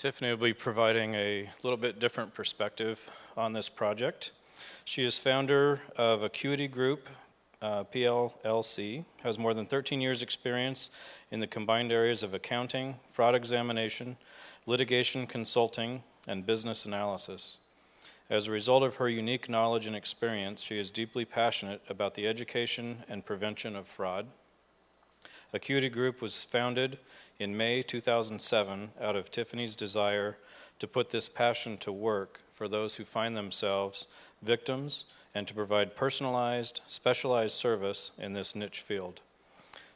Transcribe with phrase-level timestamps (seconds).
[0.00, 4.32] Tiffany will be providing a little bit different perspective on this project.
[4.86, 7.10] She is founder of Acuity Group,
[7.60, 10.90] uh, PLLC, has more than 13 years' experience
[11.30, 14.16] in the combined areas of accounting, fraud examination,
[14.64, 17.58] litigation consulting, and business analysis.
[18.30, 22.26] As a result of her unique knowledge and experience, she is deeply passionate about the
[22.26, 24.28] education and prevention of fraud.
[25.52, 26.98] Acuity Group was founded
[27.38, 30.36] in May 2007 out of Tiffany's desire
[30.78, 34.06] to put this passion to work for those who find themselves
[34.42, 39.22] victims and to provide personalized, specialized service in this niche field.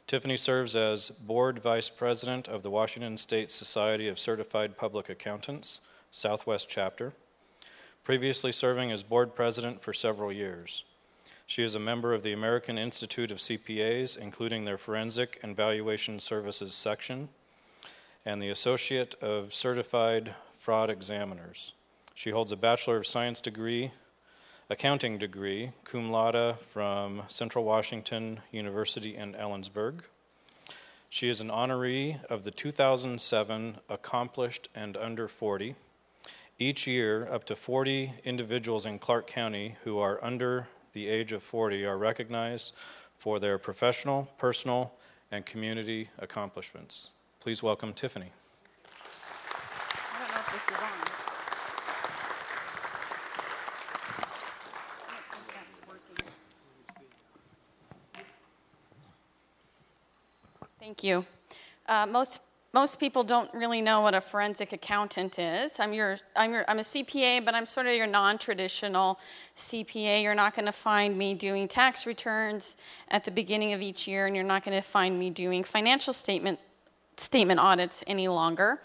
[0.07, 5.81] Tiffany serves as board vice president of the Washington State Society of Certified Public Accountants,
[6.11, 7.13] Southwest Chapter,
[8.03, 10.85] previously serving as board president for several years.
[11.47, 16.19] She is a member of the American Institute of CPAs, including their Forensic and Valuation
[16.19, 17.29] Services section,
[18.25, 21.73] and the Associate of Certified Fraud Examiners.
[22.15, 23.91] She holds a Bachelor of Science degree,
[24.71, 30.01] accounting degree, cum laude from Central Washington University in Ellensburg.
[31.09, 35.75] She is an honoree of the 2007 Accomplished and Under 40.
[36.57, 41.43] Each year, up to 40 individuals in Clark County who are under the age of
[41.43, 42.73] 40 are recognized
[43.17, 44.93] for their professional, personal,
[45.29, 47.11] and community accomplishments.
[47.41, 48.31] Please welcome Tiffany.
[60.79, 61.25] Thank you.
[61.87, 62.41] Uh, most
[62.75, 65.79] most people don't really know what a forensic accountant is.
[65.79, 69.17] I'm, your, I'm, your, I'm a CPA, but I'm sort of your non traditional
[69.55, 70.21] CPA.
[70.21, 72.75] You're not going to find me doing tax returns
[73.07, 76.11] at the beginning of each year, and you're not going to find me doing financial
[76.11, 76.59] statement,
[77.15, 78.81] statement audits any longer.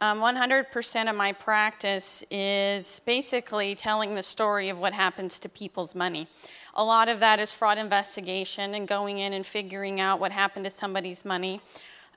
[0.00, 5.94] Um, 100% of my practice is basically telling the story of what happens to people's
[5.94, 6.28] money.
[6.76, 10.64] A lot of that is fraud investigation and going in and figuring out what happened
[10.64, 11.60] to somebody's money.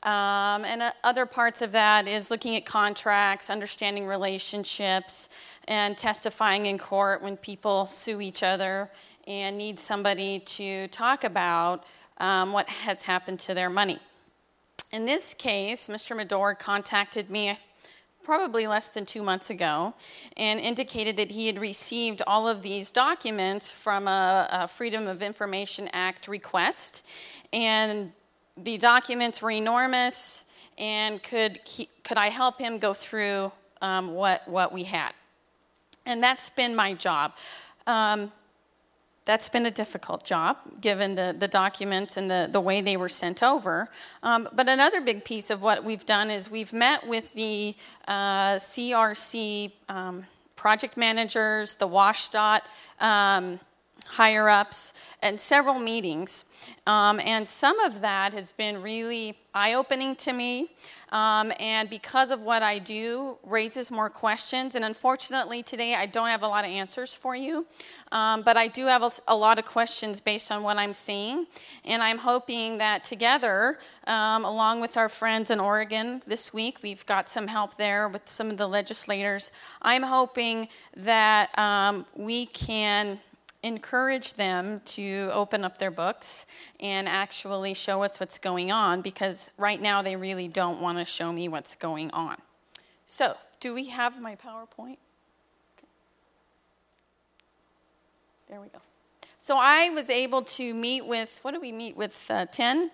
[0.08, 5.28] Um, and uh, other parts of that is looking at contracts, understanding relationships,
[5.68, 8.90] and testifying in court when people sue each other
[9.28, 11.84] and need somebody to talk about
[12.20, 14.00] um, what has happened to their money.
[14.94, 16.16] In this case, Mr.
[16.16, 17.58] Madore contacted me
[18.24, 19.94] probably less than two months ago
[20.38, 25.22] and indicated that he had received all of these documents from a, a Freedom of
[25.22, 27.06] Information Act request
[27.52, 28.14] and
[28.58, 30.46] the documents were enormous,
[30.78, 33.52] and could, he, could I help him go through
[33.82, 35.14] um, what, what we had?
[36.06, 37.34] And that's been my job.
[37.86, 38.32] Um,
[39.26, 43.10] that's been a difficult job given the, the documents and the, the way they were
[43.10, 43.90] sent over.
[44.24, 47.76] Um, but another big piece of what we've done is we've met with the
[48.08, 50.24] uh, CRC um,
[50.56, 52.62] project managers, the WSDOT
[53.02, 53.60] um,
[54.08, 56.46] higher ups, and several meetings
[56.86, 60.70] um, and some of that has been really eye opening to me.
[61.10, 64.76] Um, and because of what I do, raises more questions.
[64.76, 67.66] And unfortunately, today I don't have a lot of answers for you,
[68.12, 71.48] um, but I do have a, a, lot of questions based on what I'm seeing.
[71.86, 77.06] And I'm hoping that together, um, along with our friends in Oregon this week, we've
[77.06, 79.52] got some help there with some of the legislators.
[79.82, 80.68] I'm hoping
[80.98, 83.20] that um, we can
[83.64, 86.46] encourage them to open up their books
[86.80, 91.06] and actually show us what's going on because right now they really don't want to
[91.06, 92.36] show me what's going on.
[93.06, 94.98] So, do we have my PowerPoint?
[95.78, 95.88] Okay.
[98.50, 98.80] There we go.
[99.40, 102.26] So, I was able to meet with, what do we meet with?
[102.30, 102.92] Uh, 10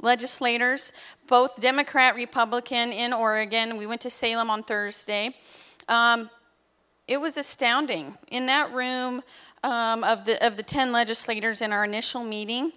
[0.00, 0.92] legislators,
[1.26, 3.76] both Democrat, Republican in Oregon.
[3.76, 5.34] We went to Salem on Thursday.
[5.88, 6.30] Um,
[7.06, 8.16] it was astounding.
[8.30, 9.22] In that room,
[9.64, 12.72] um, of, the, of the 10 legislators in our initial meeting,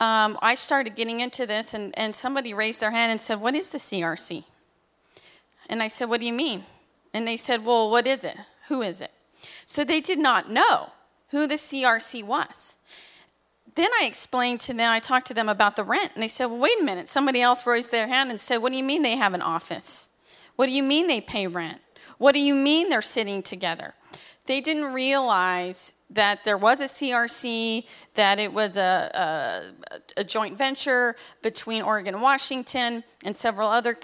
[0.00, 3.56] um, I started getting into this, and, and somebody raised their hand and said, What
[3.56, 4.44] is the CRC?
[5.68, 6.62] And I said, What do you mean?
[7.12, 8.36] And they said, Well, what is it?
[8.68, 9.10] Who is it?
[9.66, 10.90] So they did not know
[11.30, 12.76] who the CRC was.
[13.74, 16.46] Then I explained to them, I talked to them about the rent, and they said,
[16.46, 17.08] Well, wait a minute.
[17.08, 20.10] Somebody else raised their hand and said, What do you mean they have an office?
[20.54, 21.80] What do you mean they pay rent?
[22.18, 23.94] What do you mean they're sitting together?
[24.48, 27.84] They didn't realize that there was a CRC,
[28.14, 29.10] that it was a,
[30.16, 33.98] a, a joint venture between Oregon and Washington and several other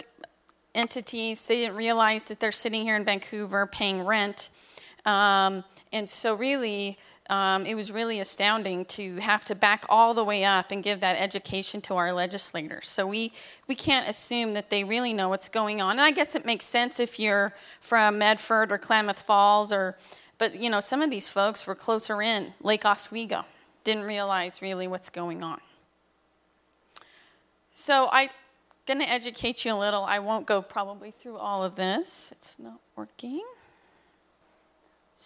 [0.74, 1.46] entities.
[1.48, 4.50] They didn't realize that they're sitting here in Vancouver paying rent.
[5.06, 5.64] Um,
[5.94, 6.98] and so, really,
[7.30, 11.00] um, it was really astounding to have to back all the way up and give
[11.00, 12.86] that education to our legislators.
[12.86, 13.32] So we,
[13.66, 15.92] we can't assume that they really know what's going on.
[15.92, 19.96] And I guess it makes sense if you're from Medford or Klamath Falls or,
[20.44, 23.46] but you know, some of these folks were closer in, Lake Oswego,
[23.82, 25.58] didn't realize really what's going on.
[27.70, 28.28] So I'm
[28.84, 30.04] going to educate you a little.
[30.04, 32.30] I won't go probably through all of this.
[32.32, 33.42] It's not working.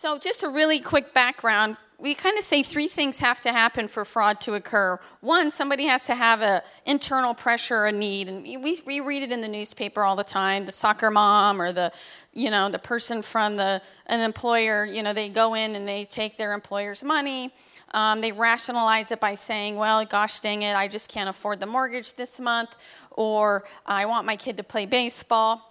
[0.01, 3.89] So, just a really quick background we kind of say three things have to happen
[3.89, 5.01] for fraud to occur.
[5.21, 9.25] One, somebody has to have an internal pressure or a need, and we, we read
[9.25, 10.65] it in the newspaper all the time.
[10.65, 11.91] The soccer mom or the,
[12.33, 16.05] you know, the person from the an employer, you know, they go in and they
[16.05, 17.53] take their employer's money.
[17.93, 21.67] Um, they rationalize it by saying, "Well, gosh dang it, I just can't afford the
[21.67, 22.77] mortgage this month,"
[23.11, 25.68] or "I want my kid to play baseball."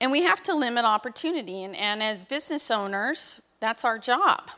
[0.00, 4.50] And we have to limit opportunity, and, and as business owners, that's our job.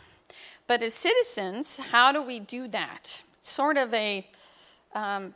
[0.67, 3.23] But as citizens, how do we do that?
[3.39, 4.27] It's sort of a
[4.95, 5.35] um,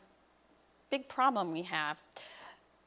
[0.91, 1.99] big problem we have.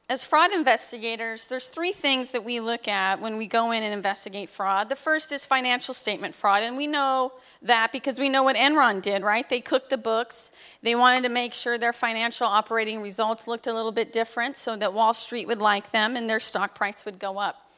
[0.09, 3.93] As fraud investigators, there's three things that we look at when we go in and
[3.93, 4.87] investigate fraud.
[4.87, 9.01] The first is financial statement fraud, and we know that because we know what Enron
[9.01, 9.47] did, right?
[9.49, 10.53] They cooked the books.
[10.81, 14.77] They wanted to make sure their financial operating results looked a little bit different so
[14.77, 17.69] that Wall Street would like them and their stock price would go up.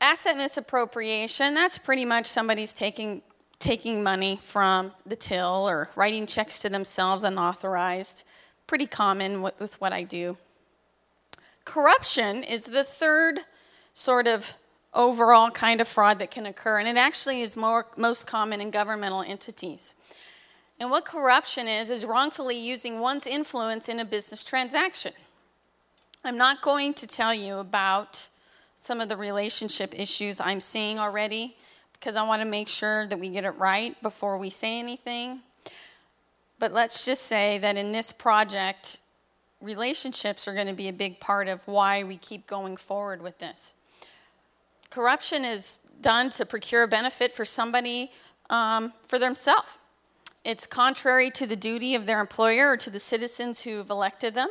[0.00, 3.20] Asset misappropriation, that's pretty much somebody's taking,
[3.58, 8.22] taking money from the till or writing checks to themselves unauthorized.
[8.66, 10.36] Pretty common with, with what I do.
[11.64, 13.40] Corruption is the third
[13.92, 14.56] sort of
[14.94, 18.70] overall kind of fraud that can occur, and it actually is more, most common in
[18.70, 19.94] governmental entities.
[20.78, 25.12] And what corruption is, is wrongfully using one's influence in a business transaction.
[26.24, 28.28] I'm not going to tell you about
[28.74, 31.56] some of the relationship issues I'm seeing already
[31.94, 35.40] because I want to make sure that we get it right before we say anything.
[36.58, 38.98] But let's just say that in this project,
[39.60, 43.38] relationships are going to be a big part of why we keep going forward with
[43.38, 43.74] this.
[44.90, 48.10] Corruption is done to procure a benefit for somebody
[48.50, 49.78] um, for themselves.
[50.44, 54.34] It's contrary to the duty of their employer or to the citizens who have elected
[54.34, 54.48] them.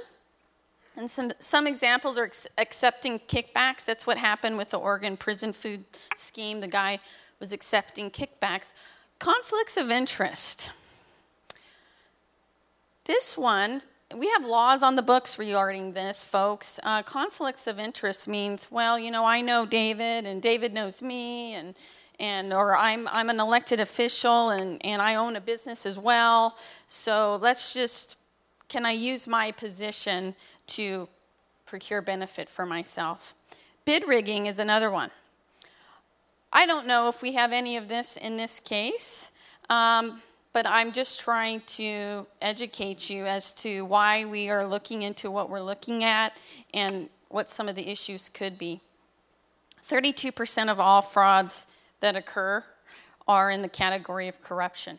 [0.98, 3.86] And some, some examples are ex- accepting kickbacks.
[3.86, 5.86] That's what happened with the Oregon prison food
[6.16, 6.60] scheme.
[6.60, 7.00] The guy
[7.40, 8.74] was accepting kickbacks.
[9.20, 10.70] Conflicts of interest.
[13.06, 13.82] This one,
[14.16, 16.80] we have laws on the books regarding this, folks.
[16.84, 21.54] Uh, conflicts of interest means, well, you know, I know David, and David knows me,
[21.54, 21.76] and
[22.20, 26.58] and or I'm I'm an elected official, and and I own a business as well.
[26.88, 28.18] So let's just,
[28.70, 30.36] can I use my position
[30.68, 31.08] to
[31.66, 33.34] procure benefit for myself.
[33.86, 35.10] Bid rigging is another one.
[36.54, 39.32] I don't know if we have any of this in this case,
[39.70, 40.22] um,
[40.56, 45.50] but I'm just trying to educate you as to why we are looking into what
[45.50, 46.32] we're looking at
[46.74, 48.80] and what some of the issues could be.
[49.84, 51.68] 32% of all frauds
[52.00, 52.64] that occur
[53.28, 54.98] are in the category of corruption.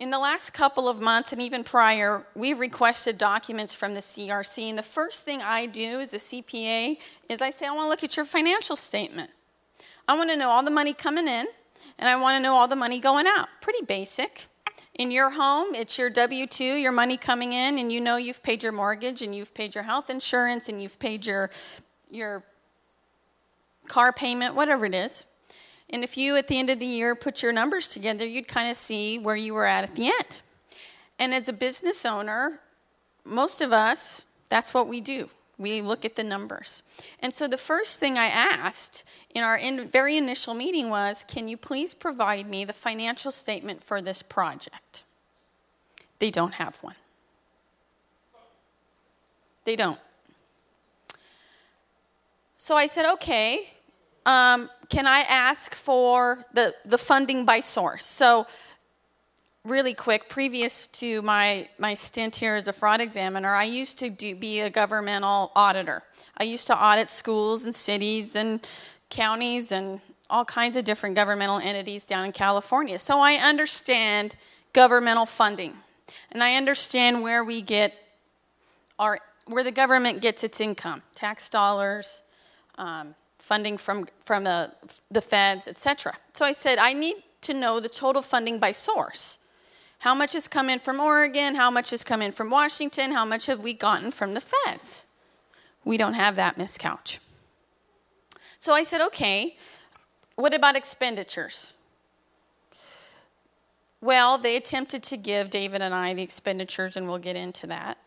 [0.00, 4.68] In the last couple of months and even prior, we've requested documents from the CRC.
[4.68, 6.98] And the first thing I do as a CPA
[7.28, 9.30] is I say, I want to look at your financial statement.
[10.08, 11.46] I want to know all the money coming in,
[11.98, 13.48] and I want to know all the money going out.
[13.60, 14.46] Pretty basic.
[14.94, 18.42] In your home, it's your W 2, your money coming in, and you know you've
[18.42, 21.50] paid your mortgage, and you've paid your health insurance, and you've paid your,
[22.10, 22.42] your
[23.86, 25.26] car payment, whatever it is.
[25.90, 28.70] And if you, at the end of the year, put your numbers together, you'd kind
[28.70, 30.42] of see where you were at at the end.
[31.18, 32.60] And as a business owner,
[33.24, 35.28] most of us, that's what we do.
[35.58, 36.82] We look at the numbers.
[37.20, 41.48] And so the first thing I asked in our in very initial meeting was Can
[41.48, 45.04] you please provide me the financial statement for this project?
[46.18, 46.94] They don't have one.
[49.64, 49.98] They don't.
[52.58, 53.62] So I said, Okay,
[54.26, 58.04] um, can I ask for the, the funding by source?
[58.04, 58.46] So,
[59.66, 64.10] really quick, previous to my, my stint here as a fraud examiner, I used to
[64.10, 66.02] do, be a governmental auditor.
[66.38, 68.66] I used to audit schools and cities and
[69.10, 72.98] counties and all kinds of different governmental entities down in California.
[72.98, 74.36] So I understand
[74.72, 75.74] governmental funding.
[76.32, 77.94] And I understand where we get
[78.98, 82.22] our, where the government gets its income, tax dollars,
[82.78, 84.72] um, funding from, from the,
[85.10, 86.14] the feds, etc.
[86.32, 89.45] So I said, I need to know the total funding by source.
[90.06, 91.56] How much has come in from Oregon?
[91.56, 93.10] How much has come in from Washington?
[93.10, 95.06] How much have we gotten from the feds?
[95.84, 97.18] We don't have that, Miss Couch.
[98.60, 99.56] So I said, okay,
[100.36, 101.74] what about expenditures?
[104.00, 107.98] Well, they attempted to give David and I the expenditures, and we'll get into that.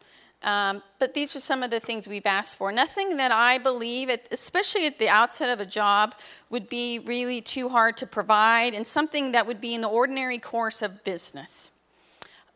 [0.42, 2.72] Um, but these are some of the things we've asked for.
[2.72, 6.16] Nothing that I believe, especially at the outset of a job,
[6.50, 10.40] would be really too hard to provide, and something that would be in the ordinary
[10.40, 11.74] course of business.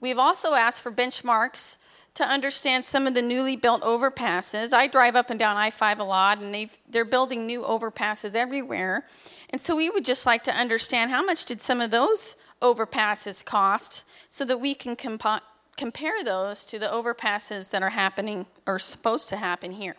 [0.04, 1.78] We've also asked for benchmarks
[2.16, 4.74] to understand some of the newly built overpasses.
[4.74, 8.36] I drive up and down I 5 a lot, and they've, they're building new overpasses
[8.36, 9.06] everywhere.
[9.52, 13.46] And so we would just like to understand how much did some of those overpasses
[13.46, 15.42] cost so that we can comp-
[15.78, 19.96] compare those to the overpasses that are happening or supposed to happen here.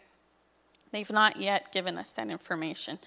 [0.95, 3.01] They've not yet given us that information.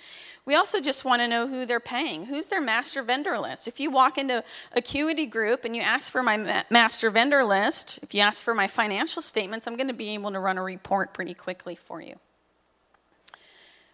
[0.46, 2.26] We also just want to know who they're paying.
[2.26, 3.66] Who's their master vendor list?
[3.66, 8.14] If you walk into Acuity Group and you ask for my master vendor list, if
[8.14, 11.14] you ask for my financial statements, I'm going to be able to run a report
[11.14, 12.16] pretty quickly for you.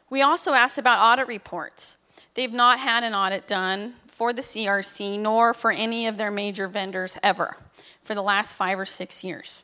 [0.09, 1.99] We also asked about audit reports.
[2.33, 6.67] They've not had an audit done for the CRC nor for any of their major
[6.67, 7.57] vendors ever
[8.01, 9.63] for the last five or six years.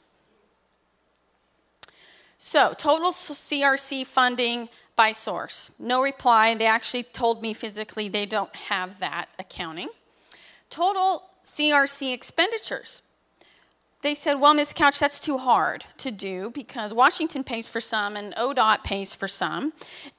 [2.41, 5.71] So, total CRC funding by source.
[5.77, 6.55] No reply.
[6.55, 9.89] They actually told me physically they don't have that accounting.
[10.69, 13.01] Total CRC expenditures
[14.01, 14.71] they said, Well, Ms.
[14.71, 19.27] Couch, that's too hard to do because Washington pays for some and ODOT pays for
[19.27, 19.73] some.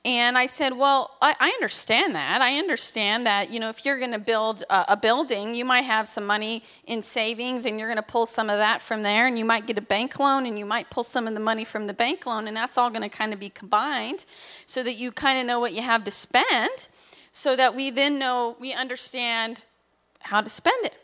[0.05, 2.43] And I said, Well, I, I understand that.
[2.43, 5.83] I understand that, you know, if you're going to build a, a, building, you might
[5.83, 9.27] have some money in savings and you're going to pull some of that from there
[9.27, 11.65] and you might get a bank loan and you might pull some of the money
[11.65, 14.27] from the bank loan and that's all going to kind of be combined
[14.67, 16.89] so that you kind of know what you have to spend
[17.33, 19.63] so that we then know, we understand
[20.21, 20.95] how to spend it.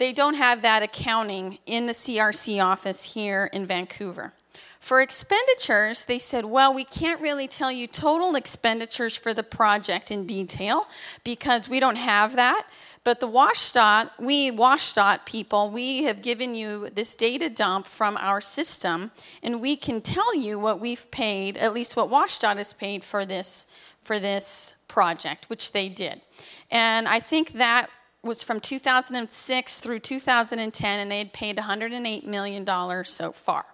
[0.00, 4.32] They don't have that accounting in the CRC office here in Vancouver.
[4.78, 10.10] For expenditures, they said, well, we can't really tell you total expenditures for the project
[10.10, 10.86] in detail
[11.22, 12.66] because we don't have that.
[13.04, 18.40] But the WSDOT, we WSDOT people, we have given you this data dump from our
[18.40, 19.10] system,
[19.42, 23.26] and we can tell you what we've paid, at least what WSDOT has paid for
[23.26, 23.66] this
[24.00, 26.22] for this project, which they did.
[26.70, 27.90] And I think that
[28.22, 33.64] was from 2006 through 2010, and they had paid $108 million so far.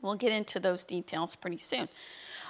[0.00, 1.88] We'll get into those details pretty soon.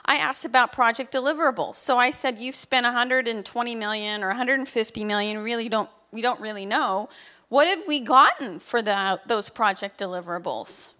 [0.04, 1.76] I asked about project deliverables.
[1.76, 6.66] So I said, You've spent 120 million or 150 million, really don't, we don't really
[6.66, 7.08] know.
[7.48, 10.94] What have we gotten for the, those project deliverables?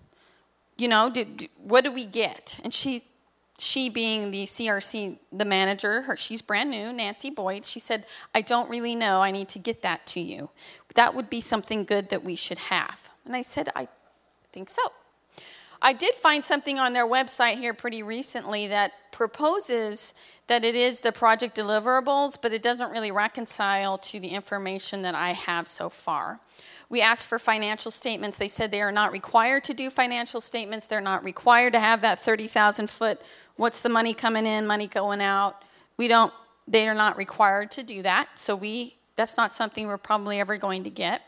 [0.77, 2.61] You know, did, what did we get?
[2.63, 3.03] And she
[3.59, 8.05] she being the CRC, the manager, her, she's brand new, Nancy Boyd, she said,
[8.35, 9.21] I don't really know.
[9.21, 10.51] I need to get that to you.
[10.95, 13.09] That would be something good that we should have.
[13.25, 13.89] And I said, I
[14.53, 14.83] think so.
[15.81, 20.15] I did find something on their website here pretty recently that proposes
[20.47, 25.15] that it is the project deliverables, but it doesn't really reconcile to the information that
[25.15, 26.41] I have so far.
[26.89, 28.37] We asked for financial statements.
[28.37, 30.87] They said they are not required to do financial statements.
[30.87, 33.21] They're not required to have that 30,000 foot
[33.57, 35.63] What's the money coming in, money going out?
[35.97, 36.33] We don't,
[36.67, 38.39] they are not required to do that.
[38.39, 41.23] So we, that's not something we're probably ever going to get.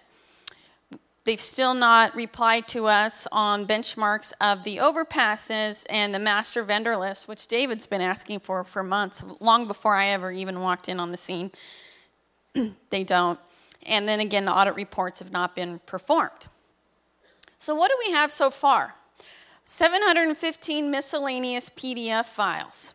[1.25, 6.97] They've still not replied to us on benchmarks of the overpasses and the master vendor
[6.97, 11.00] list, which David's been asking for for months, long before I ever even walked in
[11.00, 11.50] on the scene.
[12.90, 13.38] they don't.
[13.87, 16.47] And then again, the audit reports have not been performed.
[17.59, 18.95] So, what do we have so far?
[19.64, 22.94] 715 miscellaneous PDF files.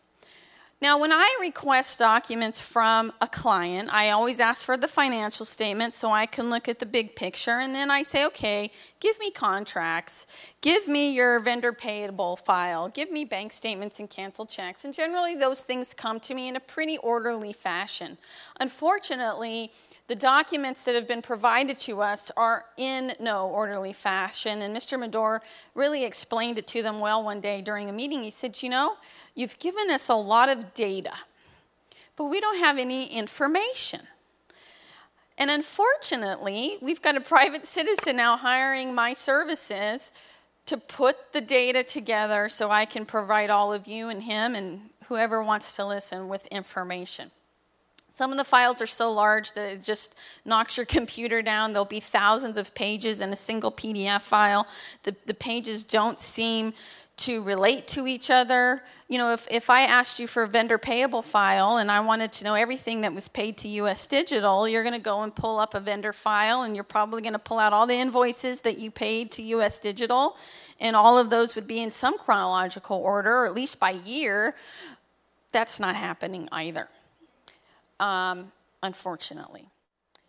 [0.81, 5.93] Now, when I request documents from a client, I always ask for the financial statement
[5.93, 7.59] so I can look at the big picture.
[7.59, 8.71] And then I say, okay,
[9.01, 10.25] give me contracts,
[10.61, 14.85] give me your vendor payable file, give me bank statements and canceled checks.
[14.85, 18.17] And generally, those things come to me in a pretty orderly fashion.
[18.61, 19.73] Unfortunately,
[20.09, 24.63] the documents that have been provided to us are in no orderly fashion.
[24.63, 24.99] And Mr.
[24.99, 25.39] Madore
[25.75, 28.23] really explained it to them well one day during a meeting.
[28.23, 28.95] He said, You know,
[29.35, 31.13] you've given us a lot of data,
[32.15, 34.01] but we don't have any information.
[35.37, 40.11] And unfortunately, we've got a private citizen now hiring my services
[40.65, 44.89] to put the data together so I can provide all of you and him and
[45.07, 47.29] whoever wants to listen with information.
[48.19, 51.71] Some of the files are so large that it just knocks your computer down.
[51.71, 54.67] There'll be thousands of pages in a single PDF file.
[55.03, 56.73] The, the pages don't seem
[57.15, 58.81] to relate to each other.
[59.07, 62.33] You know, if, if I asked you for a vendor payable file and I wanted
[62.33, 65.57] to know everything that was paid to US Digital, you're going to go and pull
[65.57, 68.79] up a vendor file and you're probably going to pull out all the invoices that
[68.79, 70.35] you paid to US Digital.
[70.77, 74.55] And all of those would be in some chronological order, or at least by year.
[75.53, 76.89] That's not happening either.
[77.99, 78.51] Um,
[78.83, 79.65] unfortunately.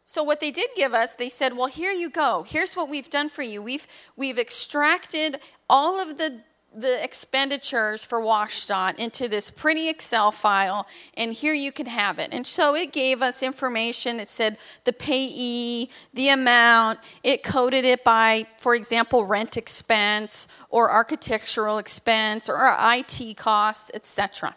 [0.04, 2.44] So what they did give us, they said, "Well, here you go.
[2.48, 3.62] Here's what we've done for you.
[3.62, 3.86] We've
[4.16, 6.40] we've extracted all of the
[6.74, 12.28] the expenditures for WashDOT into this pretty Excel file, and here you can have it.
[12.32, 14.20] And so it gave us information.
[14.20, 17.00] It said the payee, the amount.
[17.24, 24.54] It coded it by, for example, rent expense or architectural expense or IT costs, etc.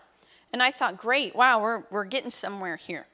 [0.54, 3.08] And I thought, great, wow, we're, we're getting somewhere here.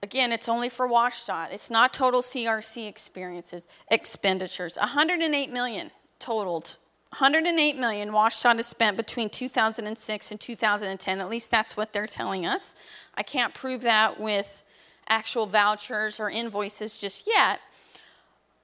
[0.00, 1.52] Again, it's only for WashDOT.
[1.52, 4.76] It's not total CRC experiences expenditures.
[4.76, 5.90] 108 million
[6.20, 6.76] totaled.
[7.10, 11.20] 108 million WashDOT has spent between 2006 and 2010.
[11.20, 12.76] At least that's what they're telling us.
[13.16, 14.62] I can't prove that with
[15.08, 17.60] actual vouchers or invoices just yet.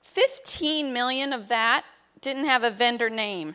[0.02, 1.84] 15 million of that
[2.20, 3.54] didn't have a vendor name.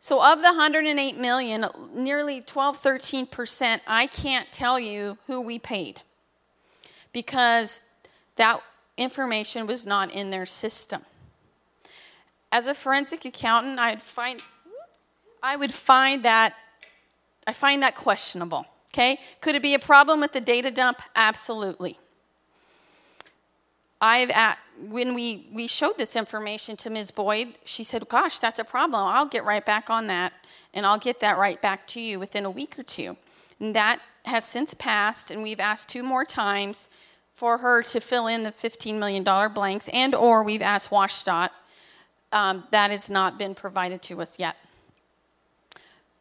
[0.00, 6.02] So of the 108 million, nearly 12, 13%, I can't tell you who we paid
[7.12, 7.82] because
[8.36, 8.60] that
[8.96, 11.02] information was not in their system.
[12.52, 14.40] As a forensic accountant, I'd find
[15.42, 16.54] I would find that
[17.46, 18.66] I find that questionable.
[18.92, 19.18] Okay?
[19.40, 21.00] Could it be a problem with the data dump?
[21.14, 21.96] Absolutely.
[24.00, 27.10] I've at, when we, we showed this information to Ms.
[27.10, 29.02] Boyd, she said, Gosh, that's a problem.
[29.02, 30.32] I'll get right back on that
[30.74, 33.16] and I'll get that right back to you within a week or two.
[33.60, 36.88] And that has since passed, and we've asked two more times
[37.34, 41.50] for her to fill in the $15 million blanks, and or we've asked WSDOT.
[42.30, 44.56] Um, that has not been provided to us yet.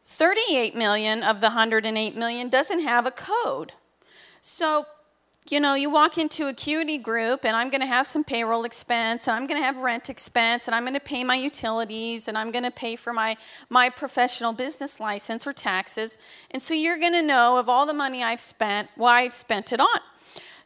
[0.05, 3.73] 38 million of the 108 million doesn't have a code.
[4.39, 4.85] So,
[5.51, 8.65] you know, you walk into a Acuity Group and I'm going to have some payroll
[8.65, 12.27] expense and I'm going to have rent expense and I'm going to pay my utilities
[12.27, 13.37] and I'm going to pay for my,
[13.69, 16.17] my professional business license or taxes.
[16.51, 19.71] And so you're going to know of all the money I've spent, why I've spent
[19.71, 19.99] it on.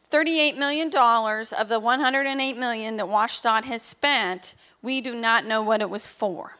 [0.08, 5.80] $38 million of the 108 million that WSDOT has spent, we do not know what
[5.80, 6.52] it was for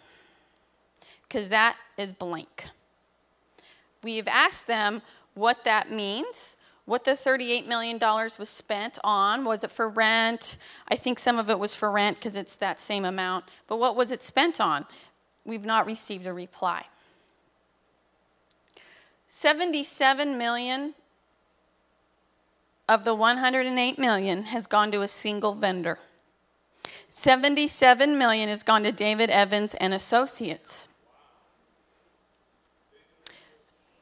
[1.32, 2.66] because that is blank.
[4.02, 5.00] We've asked them
[5.34, 9.44] what that means, what the $38 million was spent on.
[9.44, 10.56] Was it for rent?
[10.88, 13.44] I think some of it was for rent because it's that same amount.
[13.68, 14.86] But what was it spent on?
[15.44, 16.84] We've not received a reply.
[19.28, 20.94] 77 million
[22.88, 25.98] of the 108 million has gone to a single vendor.
[27.08, 30.88] 77 million has gone to David Evans and Associates.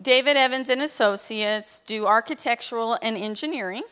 [0.03, 3.83] David Evans and Associates do architectural and engineering.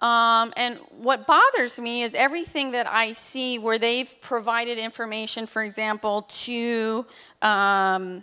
[0.00, 5.62] Um, and what bothers me is everything that I see where they've provided information, for
[5.62, 7.06] example, to
[7.42, 8.22] um,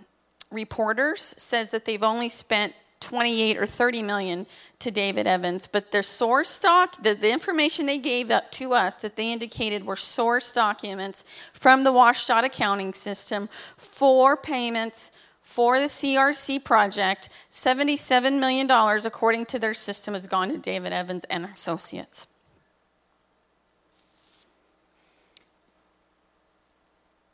[0.51, 4.45] reporters, says that they've only spent 28 or 30 million
[4.79, 8.95] to David Evans, but their source doc, the, the information they gave up to us
[8.95, 15.87] that they indicated were source documents from the WSDOT accounting system for payments for the
[15.87, 17.29] CRC project.
[17.49, 22.27] $77 million, according to their system, has gone to David Evans and Associates.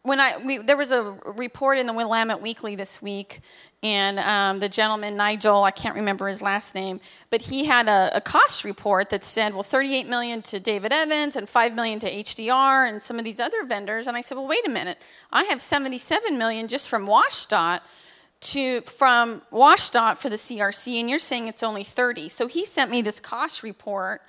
[0.07, 3.41] when I we, there was a report in the Willamette Weekly this week,
[3.83, 8.09] and um, the gentleman Nigel, I can't remember his last name, but he had a,
[8.15, 12.11] a, cost report that said, well, 38 million to David Evans and 5 million to
[12.11, 14.07] HDR and some of these other vendors.
[14.07, 14.97] And I said, well, wait a minute,
[15.31, 17.81] I have 77 million just from WSDOT
[18.39, 22.29] to from WSDOT for the CRC, and you're saying it's only 30.
[22.29, 24.21] So he sent me this cost report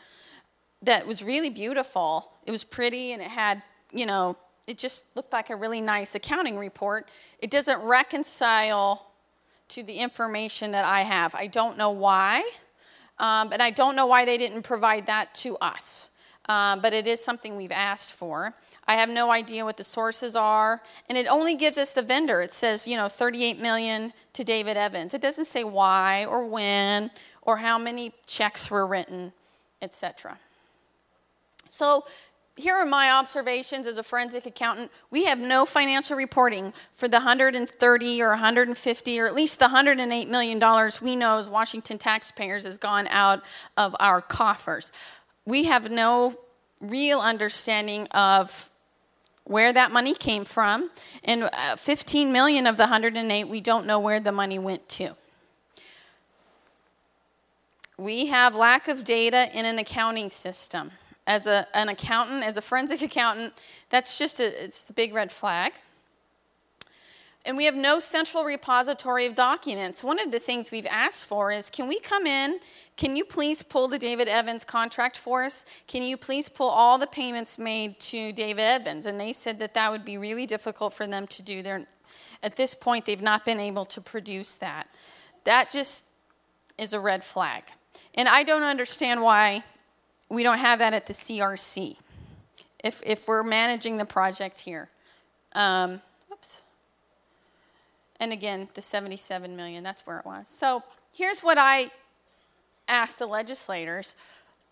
[0.82, 2.32] that was really beautiful.
[2.46, 6.14] It was pretty, and it had you know it just looked like a really nice
[6.14, 7.08] accounting report.
[7.40, 9.07] It doesn't reconcile
[9.68, 11.34] to the information that I have.
[11.34, 12.48] I don't know why,
[13.18, 16.10] um, and I don't know why they didn't provide that to us.
[16.48, 18.54] Um, but it is something we've asked for.
[18.86, 22.40] I have no idea what the sources are, and it only gives us the vendor.
[22.40, 25.12] It says, you know, 38 million to David Evans.
[25.12, 27.10] It doesn't say why or when
[27.42, 29.34] or how many checks were written,
[29.82, 30.38] etc.
[31.68, 32.04] So
[32.58, 34.90] here are my observations as a forensic accountant.
[35.10, 40.28] We have no financial reporting for the 130 or 150 or at least the 108
[40.28, 43.42] million dollars we know as Washington taxpayers has gone out
[43.76, 44.90] of our coffers.
[45.46, 46.36] We have no
[46.80, 48.70] real understanding of
[49.44, 50.90] where that money came from,
[51.24, 55.16] and uh, 15 million of the 108 we don't know where the money went to.
[57.96, 60.90] We have lack of data in an accounting system
[61.28, 63.52] as a, an accountant, as a forensic accountant,
[63.90, 65.74] that's just a, it's a big red flag.
[67.44, 70.02] And we have no central repository of documents.
[70.02, 72.58] One of the things we've asked for is can we come in?
[72.96, 75.64] Can you please pull the David Evans contract for us?
[75.86, 79.06] Can you please pull all the payments made to David Evans?
[79.06, 81.62] And they said that that would be really difficult for them to do.
[81.62, 81.86] They're,
[82.42, 84.88] at this point, they've not been able to produce that.
[85.44, 86.06] That just
[86.76, 87.64] is a red flag.
[88.16, 89.62] And I don't understand why
[90.28, 91.96] we don't have that at the CRC
[92.84, 94.88] if, if we're managing the project here.
[95.54, 96.62] Um, whoops.
[98.20, 100.48] And again, the 77 million, that's where it was.
[100.48, 100.82] So
[101.14, 101.90] here's what I
[102.86, 104.16] asked the legislators.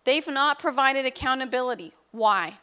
[0.05, 1.93] They've not provided accountability.
[2.13, 2.55] Why?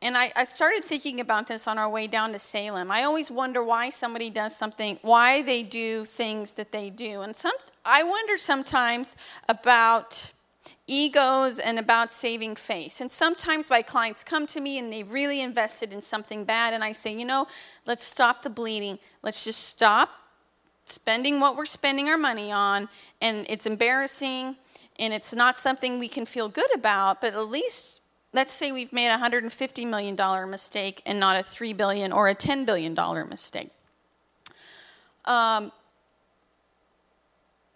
[0.00, 2.90] And I, I, started thinking about this on our way down to Salem.
[2.90, 7.20] I always wonder why somebody does something, why they do things that they do.
[7.20, 7.52] And some,
[7.84, 9.14] I wonder sometimes
[9.48, 10.32] about
[10.92, 13.00] egos and about saving face.
[13.00, 16.84] And sometimes my clients come to me and they've really invested in something bad, and
[16.84, 17.46] I say, you know,
[17.86, 18.98] let's stop the bleeding.
[19.22, 20.10] Let's just stop
[20.84, 22.88] spending what we're spending our money on.
[23.20, 24.56] And it's embarrassing
[24.98, 28.02] and it's not something we can feel good about, but at least
[28.34, 32.34] let's say we've made a $150 million mistake and not a 3 billion or a
[32.34, 32.94] $10 billion
[33.28, 33.70] mistake.
[35.24, 35.72] Um,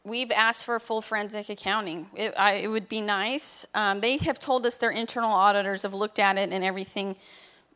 [0.06, 2.06] we've asked for full forensic accounting.
[2.14, 3.66] It, I, it would be nice.
[3.74, 7.16] Um, they have told us their internal auditors have looked at it and everything.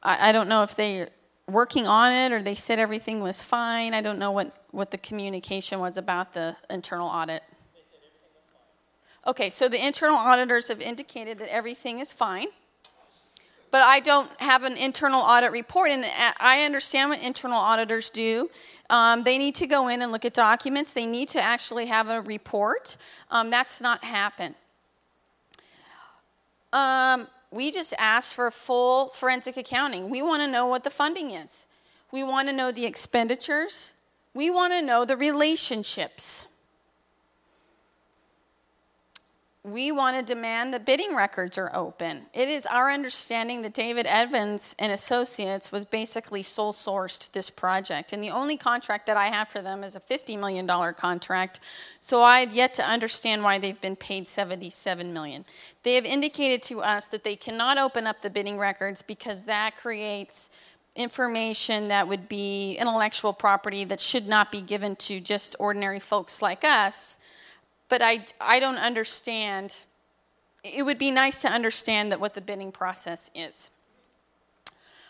[0.03, 1.09] I, I don't know if they're
[1.49, 3.93] working on it or they said everything was fine.
[3.93, 7.43] I don't know what, what the communication was about the internal audit.
[9.27, 12.47] Okay, so the internal auditors have indicated that everything is fine.
[13.71, 16.05] But I don't have an internal audit report, and
[16.41, 18.51] I understand what internal auditors do.
[18.91, 20.93] Um, they need to go in and look at documents.
[20.93, 22.97] They need to actually have a report.
[23.31, 24.57] Um, that's not happened.
[26.73, 30.11] Um, we just ask for full forensic accounting.
[30.11, 31.67] We want to know what the funding is.
[32.13, 33.93] We want to know the expenditures.
[34.35, 36.49] We want to know the relationships.
[39.63, 42.23] We want to demand the bidding records are open.
[42.33, 48.15] It is our understanding that David Evans and Associates was basically sole sourced this project.
[48.15, 51.61] And the only contract that I have for them is a $50 million contract.
[52.01, 55.45] So I've yet to understand why they've been paid 77 million.
[55.83, 59.77] They have indicated to us that they cannot open up the bidding records because that
[59.77, 60.49] creates
[60.97, 66.41] information that would be intellectual property that should not be given to just ordinary folks
[66.41, 67.19] like us
[67.91, 69.77] but I, I don't understand.
[70.65, 73.71] It would be nice to understand that what the bidding process is.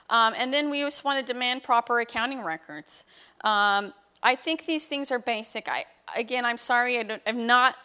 [0.09, 3.05] Um, and then we just want to demand proper accounting records.
[3.43, 5.69] Um, I think these things are basic.
[5.69, 5.85] I,
[6.16, 7.77] again, I'm sorry, I don't, I'm not,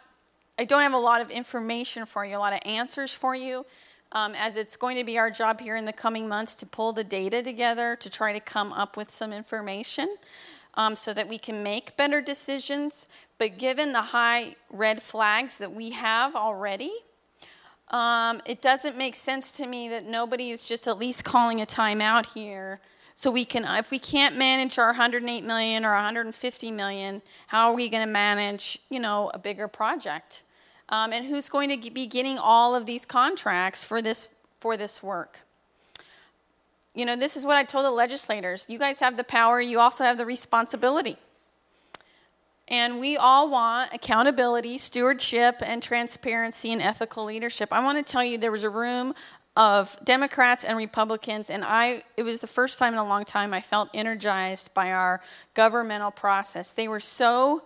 [0.58, 3.66] I don't have a lot of information for you, a lot of answers for you,
[4.12, 6.94] um, as it's going to be our job here in the coming months to pull
[6.94, 10.16] the data together to try to come up with some information
[10.76, 13.08] um, so that we can make better decisions.
[13.38, 16.92] But given the high red flags that we have already,
[17.90, 21.66] um, it doesn't make sense to me that nobody is just at least calling a
[21.66, 22.80] timeout here.
[23.18, 27.76] So we can, if we can't manage our 108 million or 150 million, how are
[27.76, 30.44] we going to manage, you know, a bigger project?
[30.90, 35.02] Um, and who's going to be getting all of these contracts for this for this
[35.02, 35.45] work?
[36.96, 38.68] You know, this is what I told the legislators.
[38.70, 41.18] You guys have the power, you also have the responsibility.
[42.68, 47.72] And we all want accountability, stewardship, and transparency and ethical leadership.
[47.72, 49.14] I want to tell you there was a room
[49.58, 53.54] of Democrats and Republicans, and I it was the first time in a long time
[53.54, 55.22] I felt energized by our
[55.54, 56.74] governmental process.
[56.74, 57.62] They were so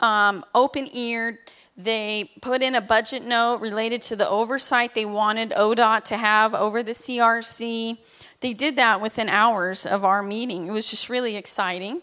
[0.00, 1.38] um, open eared.
[1.76, 6.54] They put in a budget note related to the oversight they wanted ODOT to have
[6.54, 7.98] over the CRC.
[8.40, 10.66] They did that within hours of our meeting.
[10.66, 12.02] It was just really exciting.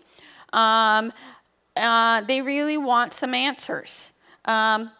[0.52, 1.14] Um,
[1.76, 4.14] uh, they really want some answers.
[4.46, 4.92] Um,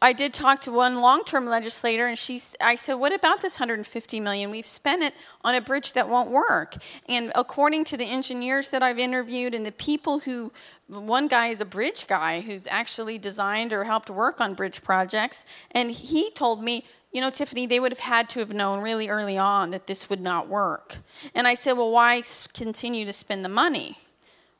[0.00, 4.20] I did talk to one long-term legislator, and she, I said, "What about this 150
[4.20, 4.50] million?
[4.50, 6.76] We've spent it on a bridge that won't work."
[7.08, 10.52] And according to the engineers that I've interviewed, and the people who,
[10.86, 15.46] one guy is a bridge guy who's actually designed or helped work on bridge projects,
[15.70, 16.84] and he told me,
[17.16, 20.10] you know, Tiffany, they would have had to have known really early on that this
[20.10, 20.98] would not work.
[21.34, 23.98] And I said, "Well, why continue to spend the money?"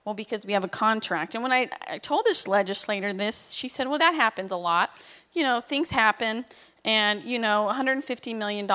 [0.06, 1.34] Well, because we have a contract.
[1.34, 5.02] And when I, I told this legislator this, she said, Well, that happens a lot.
[5.34, 6.46] You know, things happen,
[6.84, 8.66] and, you know, $150 million,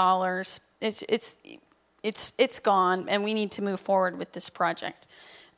[0.82, 1.42] it's, it's,
[2.04, 5.08] it's, it's gone, and we need to move forward with this project.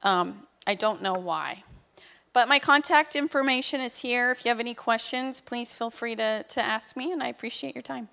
[0.04, 1.64] Um, I don't know why.
[2.32, 4.32] But my contact information is here.
[4.32, 7.76] If you have any questions, please feel free to, to ask me, and I appreciate
[7.76, 8.10] your time.